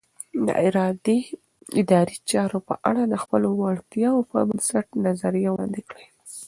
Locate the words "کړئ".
5.89-6.05